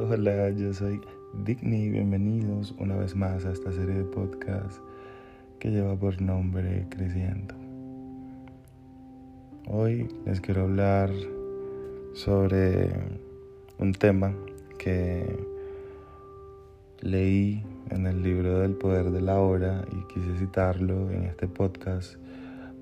Hola, 0.00 0.50
yo 0.50 0.72
soy 0.72 1.00
Digny. 1.44 1.90
Bienvenidos 1.90 2.72
una 2.78 2.94
vez 2.94 3.16
más 3.16 3.44
a 3.44 3.50
esta 3.50 3.72
serie 3.72 3.96
de 3.96 4.04
podcast 4.04 4.78
que 5.58 5.72
lleva 5.72 5.96
por 5.96 6.22
nombre 6.22 6.86
Creciendo. 6.88 7.52
Hoy 9.66 10.08
les 10.24 10.40
quiero 10.40 10.62
hablar 10.62 11.10
sobre 12.14 12.92
un 13.80 13.92
tema 13.92 14.32
que 14.78 15.36
leí 17.00 17.64
en 17.90 18.06
el 18.06 18.22
libro 18.22 18.60
del 18.60 18.74
poder 18.74 19.10
de 19.10 19.20
la 19.20 19.40
hora 19.40 19.84
y 19.90 20.14
quise 20.14 20.38
citarlo 20.38 21.10
en 21.10 21.24
este 21.24 21.48
podcast 21.48 22.14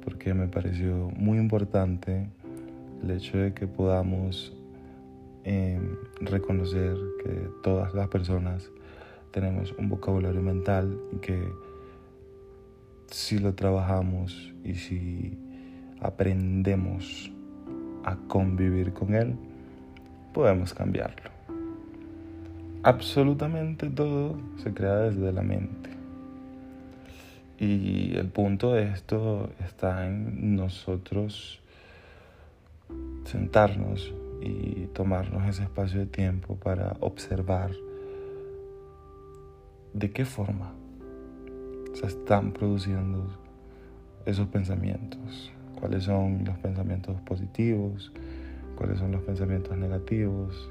porque 0.04 0.34
me 0.34 0.48
pareció 0.48 1.08
muy 1.16 1.38
importante 1.38 2.28
el 3.02 3.10
hecho 3.10 3.38
de 3.38 3.54
que 3.54 3.66
podamos 3.66 4.54
reconocer 6.20 6.96
que 7.22 7.48
todas 7.62 7.94
las 7.94 8.08
personas 8.08 8.68
tenemos 9.30 9.72
un 9.78 9.88
vocabulario 9.88 10.42
mental 10.42 10.98
y 11.12 11.18
que 11.18 11.52
si 13.08 13.38
lo 13.38 13.54
trabajamos 13.54 14.52
y 14.64 14.74
si 14.74 15.38
aprendemos 16.00 17.30
a 18.04 18.16
convivir 18.28 18.92
con 18.92 19.14
él, 19.14 19.36
podemos 20.32 20.74
cambiarlo. 20.74 21.30
Absolutamente 22.82 23.88
todo 23.90 24.36
se 24.56 24.72
crea 24.74 24.96
desde 24.96 25.32
la 25.32 25.42
mente. 25.42 25.90
Y 27.58 28.16
el 28.16 28.28
punto 28.28 28.72
de 28.74 28.90
esto 28.90 29.50
está 29.64 30.06
en 30.06 30.56
nosotros 30.56 31.60
sentarnos 33.24 34.12
y 34.46 34.86
tomarnos 34.92 35.48
ese 35.48 35.64
espacio 35.64 36.00
de 36.00 36.06
tiempo 36.06 36.56
para 36.56 36.96
observar 37.00 37.72
de 39.92 40.12
qué 40.12 40.24
forma 40.24 40.72
se 41.94 42.06
están 42.06 42.52
produciendo 42.52 43.26
esos 44.24 44.46
pensamientos, 44.48 45.52
cuáles 45.80 46.04
son 46.04 46.44
los 46.44 46.56
pensamientos 46.58 47.20
positivos, 47.22 48.12
cuáles 48.76 48.98
son 48.98 49.12
los 49.12 49.22
pensamientos 49.22 49.76
negativos, 49.76 50.70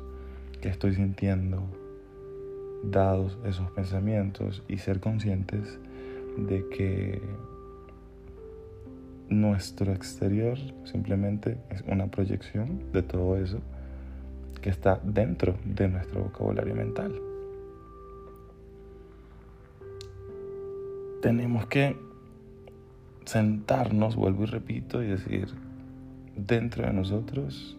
qué 0.61 0.69
estoy 0.69 0.95
sintiendo 0.95 1.63
dados 2.83 3.37
esos 3.45 3.69
pensamientos 3.71 4.63
y 4.67 4.77
ser 4.77 4.99
conscientes 4.99 5.79
de 6.37 6.67
que 6.69 7.21
nuestro 9.29 9.91
exterior 9.91 10.57
simplemente 10.83 11.57
es 11.69 11.83
una 11.87 12.07
proyección 12.07 12.91
de 12.91 13.01
todo 13.01 13.37
eso 13.37 13.59
que 14.61 14.69
está 14.69 14.99
dentro 15.03 15.55
de 15.63 15.87
nuestro 15.87 16.23
vocabulario 16.23 16.75
mental. 16.75 17.13
Tenemos 21.21 21.65
que 21.67 21.97
sentarnos, 23.25 24.15
vuelvo 24.15 24.43
y 24.43 24.47
repito, 24.47 25.01
y 25.01 25.07
decir, 25.07 25.47
dentro 26.35 26.85
de 26.85 26.93
nosotros 26.93 27.77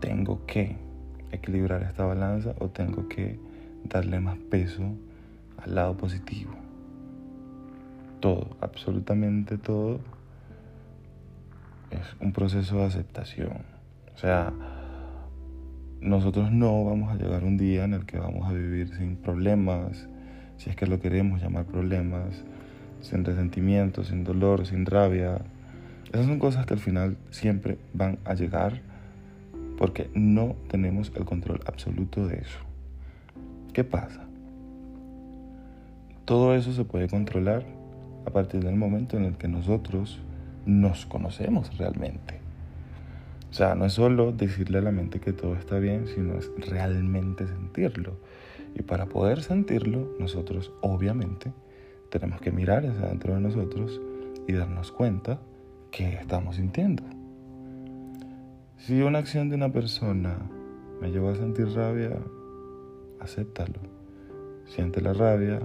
tengo 0.00 0.46
que 0.46 0.76
equilibrar 1.32 1.82
esta 1.82 2.04
balanza 2.04 2.54
o 2.58 2.68
tengo 2.68 3.08
que 3.08 3.38
darle 3.84 4.20
más 4.20 4.38
peso 4.38 4.84
al 5.58 5.74
lado 5.74 5.96
positivo. 5.96 6.52
Todo, 8.20 8.56
absolutamente 8.60 9.58
todo 9.58 10.00
es 11.90 12.16
un 12.20 12.32
proceso 12.32 12.76
de 12.78 12.84
aceptación. 12.84 13.62
O 14.14 14.18
sea, 14.18 14.52
nosotros 16.00 16.50
no 16.50 16.84
vamos 16.84 17.10
a 17.10 17.16
llegar 17.16 17.44
un 17.44 17.56
día 17.56 17.84
en 17.84 17.94
el 17.94 18.06
que 18.06 18.18
vamos 18.18 18.48
a 18.48 18.52
vivir 18.52 18.94
sin 18.96 19.16
problemas, 19.16 20.08
si 20.56 20.70
es 20.70 20.76
que 20.76 20.86
lo 20.86 21.00
queremos 21.00 21.42
llamar 21.42 21.64
problemas, 21.66 22.44
sin 23.00 23.24
resentimiento, 23.24 24.04
sin 24.04 24.24
dolor, 24.24 24.66
sin 24.66 24.86
rabia. 24.86 25.42
Esas 26.12 26.26
son 26.26 26.38
cosas 26.38 26.66
que 26.66 26.74
al 26.74 26.80
final 26.80 27.16
siempre 27.30 27.78
van 27.92 28.18
a 28.24 28.34
llegar 28.34 28.80
porque 29.78 30.10
no 30.14 30.56
tenemos 30.68 31.12
el 31.16 31.24
control 31.24 31.60
absoluto 31.66 32.26
de 32.26 32.38
eso. 32.38 32.58
¿Qué 33.72 33.84
pasa? 33.84 34.26
Todo 36.24 36.54
eso 36.54 36.72
se 36.72 36.84
puede 36.84 37.08
controlar 37.08 37.64
a 38.26 38.30
partir 38.30 38.62
del 38.62 38.76
momento 38.76 39.16
en 39.16 39.24
el 39.24 39.36
que 39.36 39.48
nosotros 39.48 40.20
nos 40.70 41.04
conocemos 41.06 41.76
realmente. 41.76 42.40
O 43.50 43.52
sea, 43.52 43.74
no 43.74 43.86
es 43.86 43.94
solo 43.94 44.30
decirle 44.30 44.78
a 44.78 44.82
la 44.82 44.92
mente 44.92 45.18
que 45.20 45.32
todo 45.32 45.56
está 45.56 45.78
bien, 45.78 46.06
sino 46.06 46.34
es 46.34 46.50
realmente 46.68 47.46
sentirlo. 47.46 48.16
Y 48.76 48.82
para 48.82 49.06
poder 49.06 49.42
sentirlo, 49.42 50.14
nosotros 50.20 50.72
obviamente 50.80 51.52
tenemos 52.10 52.40
que 52.40 52.52
mirar 52.52 52.86
hacia 52.86 53.08
dentro 53.08 53.34
de 53.34 53.40
nosotros 53.40 54.00
y 54.46 54.52
darnos 54.52 54.92
cuenta 54.92 55.40
que 55.90 56.14
estamos 56.14 56.56
sintiendo. 56.56 57.02
Si 58.78 59.02
una 59.02 59.18
acción 59.18 59.48
de 59.48 59.56
una 59.56 59.72
persona 59.72 60.38
me 61.00 61.10
lleva 61.10 61.32
a 61.32 61.34
sentir 61.34 61.68
rabia, 61.74 62.16
acéptalo. 63.18 63.80
Siente 64.66 65.00
la 65.00 65.12
rabia, 65.12 65.60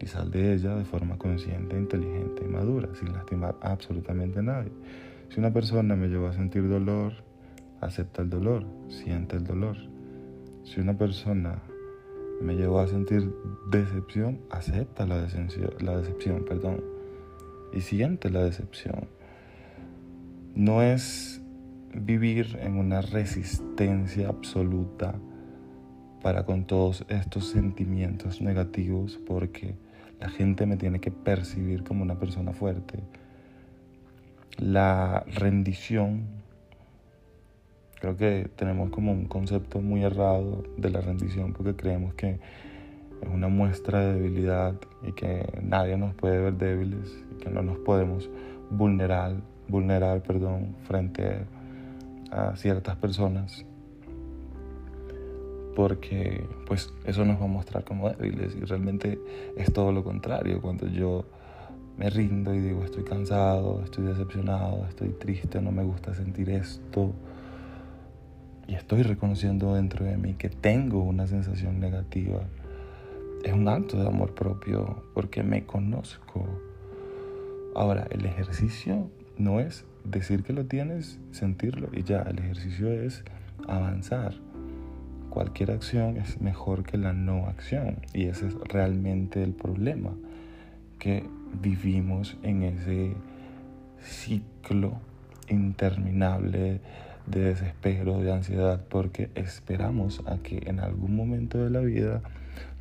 y 0.00 0.06
sal 0.06 0.30
de 0.30 0.54
ella 0.54 0.74
de 0.74 0.84
forma 0.84 1.18
consciente, 1.18 1.76
inteligente 1.76 2.42
y 2.44 2.48
madura, 2.48 2.88
sin 2.94 3.12
lastimar 3.12 3.56
absolutamente 3.60 4.38
a 4.38 4.42
nadie. 4.42 4.72
Si 5.28 5.38
una 5.38 5.52
persona 5.52 5.94
me 5.94 6.08
lleva 6.08 6.30
a 6.30 6.32
sentir 6.32 6.68
dolor, 6.68 7.12
acepta 7.80 8.22
el 8.22 8.30
dolor, 8.30 8.64
siente 8.88 9.36
el 9.36 9.44
dolor. 9.44 9.76
Si 10.64 10.80
una 10.80 10.96
persona 10.96 11.62
me 12.40 12.56
llevó 12.56 12.80
a 12.80 12.88
sentir 12.88 13.32
decepción, 13.70 14.40
acepta 14.50 15.06
la 15.06 15.20
decepción, 15.20 15.70
la 15.80 15.98
decepción 15.98 16.44
perdón, 16.44 16.82
y 17.72 17.82
siente 17.82 18.30
la 18.30 18.42
decepción. 18.42 19.08
No 20.54 20.82
es 20.82 21.42
vivir 21.94 22.58
en 22.60 22.76
una 22.76 23.02
resistencia 23.02 24.28
absoluta 24.28 25.14
para 26.22 26.44
con 26.44 26.64
todos 26.64 27.04
estos 27.08 27.48
sentimientos 27.48 28.40
negativos 28.40 29.18
porque 29.26 29.74
la 30.20 30.28
gente 30.28 30.66
me 30.66 30.76
tiene 30.76 31.00
que 31.00 31.10
percibir 31.10 31.82
como 31.82 32.02
una 32.02 32.16
persona 32.16 32.52
fuerte. 32.52 32.98
La 34.58 35.24
rendición, 35.26 36.26
creo 38.00 38.16
que 38.16 38.48
tenemos 38.56 38.90
como 38.90 39.12
un 39.12 39.24
concepto 39.24 39.80
muy 39.80 40.04
errado 40.04 40.62
de 40.76 40.90
la 40.90 41.00
rendición 41.00 41.54
porque 41.54 41.74
creemos 41.74 42.14
que 42.14 42.38
es 43.22 43.28
una 43.32 43.48
muestra 43.48 44.00
de 44.00 44.14
debilidad 44.14 44.74
y 45.06 45.12
que 45.12 45.46
nadie 45.62 45.96
nos 45.96 46.14
puede 46.14 46.38
ver 46.38 46.54
débiles 46.54 47.24
y 47.32 47.42
que 47.42 47.50
no 47.50 47.62
nos 47.62 47.78
podemos 47.78 48.28
vulnerar, 48.70 49.36
vulnerar 49.68 50.22
perdón, 50.22 50.76
frente 50.86 51.46
a 52.30 52.56
ciertas 52.56 52.96
personas 52.96 53.64
porque 55.74 56.44
pues 56.66 56.92
eso 57.04 57.24
nos 57.24 57.40
va 57.40 57.44
a 57.44 57.48
mostrar 57.48 57.84
como 57.84 58.10
débiles 58.10 58.56
y 58.56 58.64
realmente 58.64 59.18
es 59.56 59.72
todo 59.72 59.92
lo 59.92 60.04
contrario. 60.04 60.60
Cuando 60.60 60.86
yo 60.88 61.24
me 61.96 62.10
rindo 62.10 62.54
y 62.54 62.60
digo 62.60 62.84
estoy 62.84 63.04
cansado, 63.04 63.82
estoy 63.84 64.04
decepcionado, 64.04 64.86
estoy 64.88 65.10
triste, 65.10 65.60
no 65.60 65.72
me 65.72 65.84
gusta 65.84 66.14
sentir 66.14 66.50
esto 66.50 67.12
y 68.66 68.74
estoy 68.74 69.02
reconociendo 69.02 69.74
dentro 69.74 70.04
de 70.04 70.16
mí 70.16 70.34
que 70.34 70.48
tengo 70.48 71.02
una 71.02 71.26
sensación 71.26 71.80
negativa, 71.80 72.42
es 73.44 73.52
un 73.52 73.68
acto 73.68 73.96
de 74.00 74.06
amor 74.06 74.34
propio 74.34 75.02
porque 75.12 75.42
me 75.42 75.64
conozco. 75.64 76.46
Ahora, 77.74 78.06
el 78.10 78.26
ejercicio 78.26 79.08
no 79.38 79.60
es 79.60 79.84
decir 80.04 80.42
que 80.42 80.52
lo 80.52 80.66
tienes, 80.66 81.18
sentirlo 81.32 81.88
y 81.92 82.02
ya, 82.02 82.22
el 82.22 82.38
ejercicio 82.38 82.92
es 82.92 83.24
avanzar 83.66 84.34
cualquier 85.30 85.70
acción 85.70 86.16
es 86.16 86.40
mejor 86.40 86.84
que 86.84 86.98
la 86.98 87.12
no 87.12 87.46
acción. 87.46 87.98
Y 88.12 88.26
ese 88.26 88.48
es 88.48 88.54
realmente 88.64 89.42
el 89.42 89.52
problema, 89.52 90.10
que 90.98 91.24
vivimos 91.62 92.36
en 92.42 92.62
ese 92.62 93.14
ciclo 94.02 95.00
interminable 95.48 96.80
de 97.26 97.40
desespero, 97.40 98.20
de 98.20 98.32
ansiedad, 98.32 98.84
porque 98.88 99.30
esperamos 99.34 100.22
a 100.26 100.38
que 100.38 100.64
en 100.66 100.80
algún 100.80 101.16
momento 101.16 101.58
de 101.58 101.70
la 101.70 101.80
vida 101.80 102.22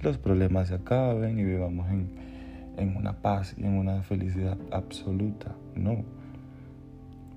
los 0.02 0.18
problemas 0.18 0.70
se 0.70 0.76
acaben 0.76 1.40
y 1.40 1.44
vivamos 1.44 1.90
en, 1.90 2.10
en 2.78 2.96
una 2.96 3.22
paz 3.22 3.56
y 3.58 3.64
en 3.64 3.74
una 3.74 4.02
felicidad 4.04 4.58
absoluta. 4.72 5.56
No. 5.76 6.04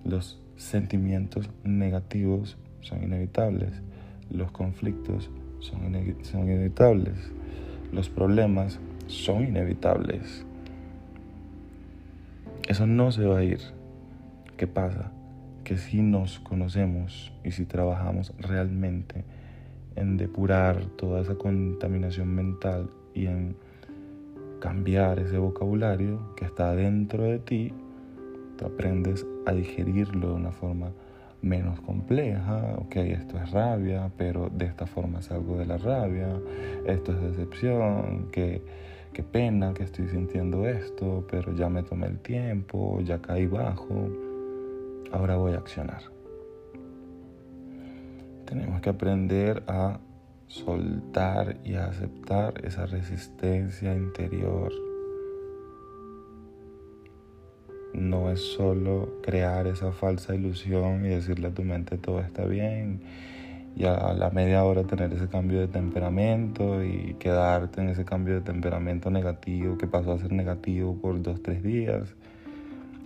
Los 0.05 0.41
sentimientos 0.57 1.51
negativos 1.65 2.57
son 2.81 3.03
inevitables 3.03 3.83
los 4.33 4.51
conflictos 4.51 5.31
son, 5.61 5.95
inevitables, 6.35 7.33
los 7.93 8.09
problemas 8.09 8.81
son 9.07 9.45
inevitables. 9.45 10.45
Eso 12.69 12.87
no 12.87 13.13
se 13.13 13.25
va 13.25 13.39
a 13.39 13.45
ir. 13.45 13.61
¿Qué 14.57 14.67
pasa? 14.67 15.13
Que 15.65 15.77
si 15.77 16.03
nos 16.03 16.41
conocemos 16.41 17.33
y 17.45 17.51
si 17.53 17.65
trabajamos 17.65 18.33
realmente 18.39 19.25
en 19.97 20.17
depurar 20.17 20.87
toda 20.97 21.21
esa 21.21 21.35
contaminación 21.35 22.35
mental 22.35 22.91
y 23.15 23.27
en 23.27 23.57
cambiar 24.61 25.19
ese 25.19 25.39
vocabulario 25.39 26.35
que 26.37 26.45
está 26.45 26.75
dentro 26.75 27.25
de 27.25 27.39
ti, 27.39 27.73
tú 28.57 28.67
aprendes 28.67 29.27
a 29.45 29.53
digerirlo 29.53 30.29
de 30.29 30.35
una 30.35 30.53
forma 30.53 30.93
menos 31.43 31.81
compleja, 31.81 32.77
ok, 32.79 32.97
esto 32.97 33.37
es 33.39 33.51
rabia, 33.51 34.11
pero 34.17 34.49
de 34.49 34.67
esta 34.67 34.87
forma 34.87 35.21
salgo 35.23 35.59
de 35.59 35.67
la 35.67 35.77
rabia, 35.77 36.29
esto 36.87 37.13
es 37.13 37.21
decepción, 37.21 38.29
qué, 38.31 38.63
qué 39.13 39.23
pena 39.23 39.75
que 39.75 39.83
estoy 39.83 40.09
sintiendo 40.09 40.67
esto, 40.67 41.27
pero 41.31 41.53
ya 41.55 41.69
me 41.69 41.83
tomé 41.83 42.07
el 42.07 42.21
tiempo, 42.21 43.01
ya 43.01 43.21
caí 43.21 43.47
bajo, 43.47 44.09
ahora 45.13 45.37
voy 45.37 45.53
a 45.53 45.59
accionar. 45.59 46.03
Tenemos 48.47 48.81
que 48.81 48.91
aprender 48.91 49.63
a 49.67 49.99
soltar 50.47 51.57
y 51.65 51.75
a 51.75 51.87
aceptar 51.87 52.65
esa 52.65 52.87
resistencia 52.87 53.95
interior 53.95 54.92
no 58.09 58.31
es 58.31 58.41
solo 58.41 59.21
crear 59.23 59.67
esa 59.67 59.93
falsa 59.93 60.35
ilusión 60.35 61.05
y 61.07 61.09
decirle 61.09 61.49
a 61.49 61.55
tu 61.55 61.63
mente 61.63 61.99
todo 61.99 62.21
está 62.21 62.45
bien 62.45 63.01
y 63.75 63.85
a 63.85 64.13
la 64.13 64.31
media 64.31 64.65
hora 64.65 64.85
tener 64.85 65.13
ese 65.13 65.29
cambio 65.29 65.61
de 65.61 65.69
temperamento 65.69 66.85
y 66.85 67.15
quedarte 67.19 67.81
en 67.81 67.89
ese 67.89 68.05
cambio 68.05 68.35
de 68.35 68.41
temperamento 68.43 69.11
negativo 69.11 69.79
que 69.79 69.87
pasó 69.87 70.13
a 70.13 70.19
ser 70.19 70.33
negativo 70.33 70.97
por 71.01 71.23
dos, 71.23 71.43
tres 71.43 71.63
días 71.63 72.15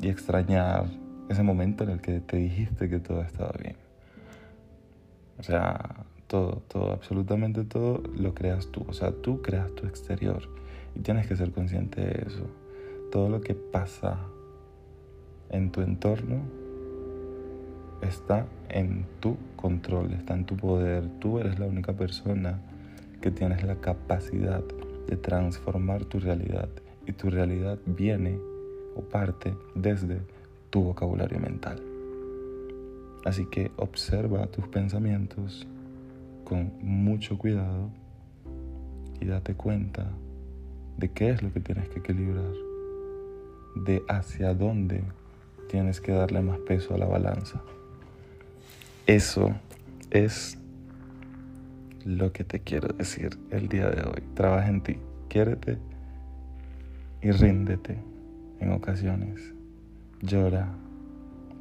y 0.00 0.08
extrañar 0.08 0.86
ese 1.28 1.42
momento 1.42 1.84
en 1.84 1.90
el 1.90 2.00
que 2.00 2.20
te 2.20 2.36
dijiste 2.36 2.88
que 2.88 2.98
todo 2.98 3.22
estaba 3.22 3.52
bien. 3.60 3.76
O 5.38 5.42
sea, 5.42 6.04
todo, 6.26 6.62
todo, 6.68 6.92
absolutamente 6.92 7.64
todo 7.64 8.02
lo 8.16 8.34
creas 8.34 8.68
tú. 8.68 8.84
O 8.88 8.92
sea, 8.92 9.12
tú 9.12 9.42
creas 9.42 9.72
tu 9.74 9.86
exterior 9.86 10.48
y 10.94 11.00
tienes 11.00 11.26
que 11.26 11.36
ser 11.36 11.52
consciente 11.52 12.00
de 12.00 12.24
eso. 12.26 12.46
Todo 13.12 13.28
lo 13.28 13.40
que 13.40 13.54
pasa 13.54 14.18
en 15.50 15.70
tu 15.70 15.80
entorno 15.80 16.40
está 18.02 18.46
en 18.68 19.04
tu 19.20 19.36
control, 19.56 20.12
está 20.12 20.34
en 20.34 20.44
tu 20.44 20.56
poder. 20.56 21.08
Tú 21.20 21.38
eres 21.38 21.58
la 21.58 21.66
única 21.66 21.92
persona 21.92 22.60
que 23.20 23.30
tienes 23.30 23.64
la 23.64 23.76
capacidad 23.76 24.62
de 25.06 25.16
transformar 25.16 26.04
tu 26.04 26.18
realidad 26.18 26.68
y 27.06 27.12
tu 27.12 27.30
realidad 27.30 27.78
viene 27.86 28.38
o 28.94 29.02
parte 29.02 29.54
desde 29.74 30.20
tu 30.70 30.82
vocabulario 30.82 31.38
mental. 31.38 31.80
Así 33.24 33.46
que 33.46 33.70
observa 33.76 34.46
tus 34.46 34.68
pensamientos 34.68 35.66
con 36.44 36.72
mucho 36.80 37.38
cuidado 37.38 37.90
y 39.20 39.26
date 39.26 39.54
cuenta 39.54 40.08
de 40.96 41.10
qué 41.10 41.30
es 41.30 41.42
lo 41.42 41.52
que 41.52 41.60
tienes 41.60 41.88
que 41.88 41.98
equilibrar, 41.98 42.52
de 43.84 44.02
hacia 44.08 44.54
dónde 44.54 45.02
tienes 45.68 46.00
que 46.00 46.12
darle 46.12 46.40
más 46.42 46.58
peso 46.60 46.94
a 46.94 46.98
la 46.98 47.06
balanza. 47.06 47.60
Eso 49.06 49.54
es 50.10 50.58
lo 52.04 52.32
que 52.32 52.44
te 52.44 52.60
quiero 52.60 52.88
decir 52.88 53.38
el 53.50 53.68
día 53.68 53.90
de 53.90 54.02
hoy. 54.02 54.22
Trabaja 54.34 54.68
en 54.68 54.82
ti, 54.82 54.96
quiérete 55.28 55.78
y 57.22 57.30
ríndete 57.30 57.98
en 58.60 58.72
ocasiones. 58.72 59.52
Llora, 60.22 60.68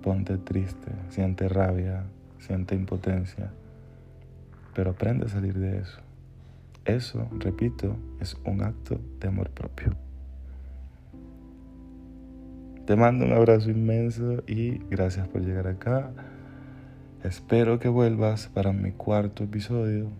ponte 0.02 0.38
triste, 0.38 0.92
siente 1.10 1.50
rabia, 1.50 2.04
siente 2.40 2.76
impotencia, 2.76 3.52
pero 4.74 4.92
aprende 4.92 5.26
a 5.26 5.30
salir 5.30 5.58
de 5.58 5.80
eso. 5.80 6.00
Eso, 6.86 7.28
repito, 7.40 7.98
es 8.20 8.38
un 8.46 8.62
acto 8.62 9.00
de 9.20 9.28
amor 9.28 9.50
propio. 9.50 10.05
Te 12.86 12.96
mando 12.96 13.26
un 13.26 13.34
abrazo 13.34 13.72
inmenso 13.72 14.44
y 14.46 14.78
gracias 14.92 15.28
por 15.28 15.42
llegar 15.42 15.66
acá. 15.66 16.12
Espero 17.24 17.80
que 17.80 17.88
vuelvas 17.88 18.48
para 18.48 18.74
mi 18.74 18.92
cuarto 18.92 19.44
episodio 19.44 20.12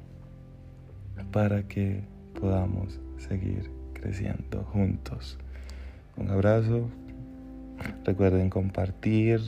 para 1.32 1.68
que 1.68 2.02
podamos 2.40 3.00
seguir 3.18 3.70
creciendo 3.94 4.64
juntos. 4.64 5.38
Un 6.18 6.32
abrazo. 6.32 6.90
Recuerden 8.04 8.50
compartir 8.50 9.42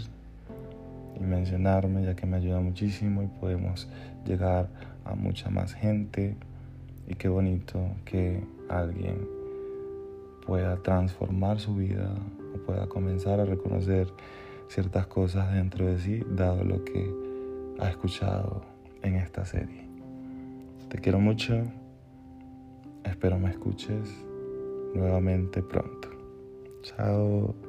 y 1.20 1.24
mencionarme 1.24 2.04
ya 2.04 2.16
que 2.16 2.28
me 2.28 2.38
ayuda 2.38 2.60
muchísimo 2.60 3.24
y 3.24 3.28
podemos 3.40 3.90
llegar 4.28 4.70
a 5.06 5.16
mucha 5.16 5.50
más 5.50 5.74
gente. 5.74 6.36
Y 7.08 7.16
qué 7.16 7.30
bonito 7.30 7.80
que 8.06 8.44
alguien 8.70 9.28
pueda 10.46 10.78
transformar 10.84 11.60
su 11.60 11.74
vida 11.74 12.12
o 12.58 12.66
pueda 12.66 12.88
comenzar 12.88 13.40
a 13.40 13.46
reconocer 13.46 14.12
ciertas 14.68 15.08
cosas 15.08 15.54
dentro 15.54 15.86
de 15.86 16.00
sí, 16.00 16.24
dado 16.30 16.64
lo 16.64 16.84
que 16.84 17.14
ha 17.80 17.90
escuchado 17.90 18.62
en 19.02 19.16
esta 19.16 19.46
serie. 19.46 19.88
Te 20.90 21.00
quiero 21.00 21.20
mucho, 21.20 21.62
espero 23.04 23.38
me 23.40 23.50
escuches 23.50 24.26
nuevamente 24.94 25.62
pronto. 25.62 26.10
Chao. 26.82 27.67